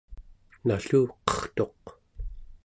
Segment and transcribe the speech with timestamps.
[0.65, 1.83] nalluqertuq